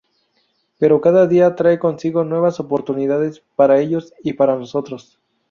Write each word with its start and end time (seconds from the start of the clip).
Pero 0.79 0.99
cada 0.99 1.27
día 1.27 1.53
trae 1.55 1.77
consigo 1.77 2.23
nuevas 2.23 2.59
oportunidades 2.59 3.43
para 3.55 3.79
ellos 3.79 4.15
y 4.23 4.33
para 4.33 4.55
nosotros. 4.55 5.19